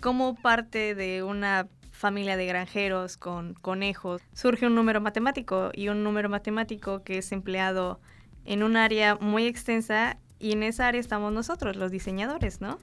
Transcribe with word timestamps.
como 0.00 0.34
parte 0.34 0.94
de 0.94 1.22
una 1.22 1.68
familia 1.90 2.36
de 2.36 2.46
granjeros 2.46 3.16
con 3.16 3.54
conejos 3.54 4.20
surge 4.34 4.66
un 4.66 4.74
número 4.74 5.00
matemático 5.00 5.70
y 5.72 5.88
un 5.88 6.04
número 6.04 6.28
matemático 6.28 7.02
que 7.02 7.18
es 7.18 7.32
empleado 7.32 8.00
en 8.44 8.62
un 8.62 8.76
área 8.76 9.14
muy 9.16 9.46
extensa 9.46 10.18
y 10.38 10.52
en 10.52 10.62
esa 10.62 10.88
área 10.88 11.00
estamos 11.00 11.32
nosotros, 11.32 11.76
los 11.76 11.90
diseñadores, 11.90 12.60
¿no? 12.60 12.78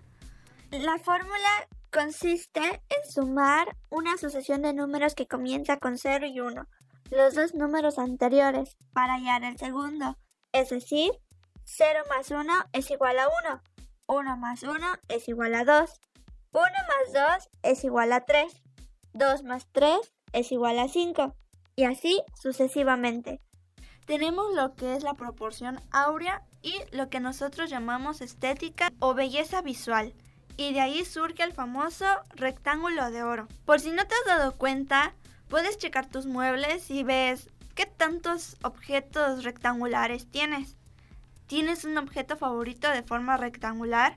La 0.71 0.97
fórmula 0.97 1.67
consiste 1.91 2.61
en 2.61 3.11
sumar 3.11 3.75
una 3.89 4.17
sucesión 4.17 4.61
de 4.61 4.73
números 4.73 5.13
que 5.13 5.27
comienza 5.27 5.77
con 5.77 5.97
0 5.97 6.25
y 6.27 6.39
1, 6.39 6.65
los 7.11 7.35
dos 7.35 7.53
números 7.53 7.99
anteriores, 7.99 8.77
para 8.93 9.15
hallar 9.15 9.43
el 9.43 9.57
segundo, 9.57 10.17
es 10.53 10.69
decir, 10.69 11.11
0 11.63 12.03
más 12.09 12.31
1 12.31 12.53
es 12.73 12.91
igual 12.91 13.19
a 13.19 13.27
1, 13.45 13.61
1 14.07 14.37
más 14.37 14.63
1 14.63 14.87
es 15.07 15.27
igual 15.27 15.55
a 15.55 15.63
2, 15.63 16.01
1 16.51 16.63
más 16.63 17.39
2 17.39 17.49
es 17.63 17.83
igual 17.83 18.13
a 18.13 18.25
3, 18.25 18.53
2 19.13 19.43
más 19.43 19.67
3 19.71 19.99
es 20.33 20.51
igual 20.51 20.79
a 20.79 20.87
5, 20.87 21.35
y 21.75 21.83
así 21.85 22.21
sucesivamente. 22.39 23.41
Tenemos 24.05 24.53
lo 24.53 24.75
que 24.75 24.95
es 24.95 25.03
la 25.03 25.13
proporción 25.13 25.79
áurea 25.91 26.43
y 26.61 26.73
lo 26.91 27.09
que 27.09 27.19
nosotros 27.19 27.69
llamamos 27.69 28.21
estética 28.21 28.91
o 28.99 29.13
belleza 29.13 29.61
visual 29.61 30.13
y 30.57 30.73
de 30.73 30.81
ahí 30.81 31.05
surge 31.05 31.43
el 31.43 31.53
famoso 31.53 32.05
rectángulo 32.35 33.09
de 33.11 33.23
oro. 33.23 33.47
Por 33.65 33.79
si 33.79 33.91
no 33.91 34.05
te 34.05 34.15
has 34.15 34.25
dado 34.25 34.57
cuenta, 34.57 35.15
puedes 35.47 35.77
checar 35.77 36.07
tus 36.09 36.25
muebles 36.25 36.89
y 36.91 37.03
ves 37.03 37.49
qué 37.75 37.85
tantos 37.85 38.57
objetos 38.63 39.43
rectangulares 39.43 40.29
tienes. 40.29 40.77
¿Tienes 41.51 41.83
un 41.83 41.97
objeto 41.97 42.37
favorito 42.37 42.89
de 42.89 43.03
forma 43.03 43.35
rectangular? 43.35 44.15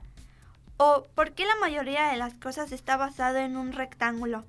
¿O 0.77 1.05
por 1.15 1.33
qué 1.33 1.43
la 1.43 1.57
mayoría 1.57 2.07
de 2.07 2.15
las 2.15 2.33
cosas 2.35 2.71
está 2.71 2.95
basado 2.95 3.39
en 3.39 3.57
un 3.57 3.73
rectángulo? 3.73 4.45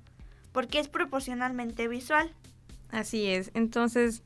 Porque 0.53 0.79
es 0.79 0.87
proporcionalmente 0.87 1.89
visual. 1.89 2.33
Así 2.89 3.27
es. 3.27 3.51
Entonces, 3.55 4.23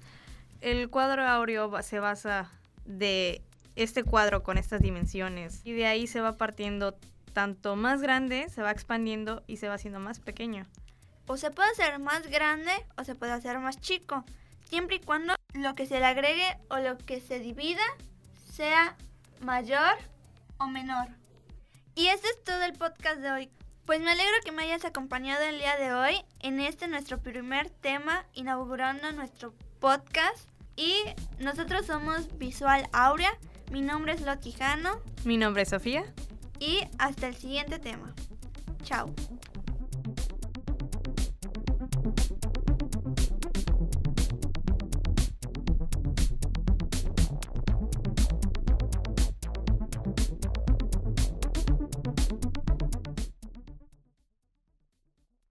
el 0.61 0.91
cuadro 0.91 1.27
áureo 1.27 1.81
se 1.81 1.99
basa 1.99 2.51
de 2.85 3.41
este 3.75 4.03
cuadro 4.03 4.43
con 4.43 4.59
estas 4.59 4.79
dimensiones 4.79 5.61
y 5.63 5.71
de 5.71 5.87
ahí 5.87 6.05
se 6.05 6.21
va 6.21 6.37
partiendo 6.37 6.95
tanto 7.33 7.75
más 7.75 7.99
grande, 7.99 8.47
se 8.49 8.61
va 8.61 8.69
expandiendo 8.69 9.41
y 9.47 9.57
se 9.57 9.69
va 9.69 9.73
haciendo 9.73 9.99
más 9.99 10.19
pequeño. 10.19 10.67
O 11.25 11.35
se 11.35 11.49
puede 11.49 11.71
hacer 11.71 11.97
más 11.97 12.27
grande 12.27 12.73
o 12.95 13.03
se 13.05 13.15
puede 13.15 13.31
hacer 13.31 13.57
más 13.57 13.81
chico, 13.81 14.23
siempre 14.65 14.97
y 14.97 14.99
cuando 14.99 15.33
lo 15.55 15.73
que 15.73 15.87
se 15.87 15.97
le 15.97 16.05
agregue 16.05 16.59
o 16.69 16.77
lo 16.77 16.99
que 16.99 17.21
se 17.21 17.39
divida 17.39 17.81
sea 18.51 18.97
mayor 19.39 19.97
o 20.57 20.67
menor. 20.67 21.07
Y 21.95 22.07
este 22.07 22.27
es 22.27 22.43
todo 22.43 22.63
el 22.63 22.73
podcast 22.73 23.19
de 23.21 23.31
hoy. 23.31 23.49
Pues 23.85 24.01
me 24.01 24.11
alegro 24.11 24.33
que 24.43 24.51
me 24.51 24.63
hayas 24.63 24.85
acompañado 24.85 25.43
el 25.43 25.57
día 25.57 25.77
de 25.77 25.93
hoy 25.93 26.23
en 26.39 26.59
este 26.59 26.87
nuestro 26.87 27.19
primer 27.19 27.69
tema 27.69 28.25
inaugurando 28.33 29.11
nuestro 29.13 29.53
podcast. 29.79 30.49
Y 30.75 30.95
nosotros 31.39 31.85
somos 31.85 32.37
Visual 32.37 32.87
Aurea. 32.93 33.37
Mi 33.71 33.81
nombre 33.81 34.13
es 34.13 34.21
Lotijano. 34.21 35.01
Mi 35.23 35.37
nombre 35.37 35.63
es 35.63 35.69
Sofía 35.69 36.03
y 36.59 36.81
hasta 36.99 37.27
el 37.27 37.35
siguiente 37.35 37.79
tema. 37.79 38.13
Chao. 38.83 39.13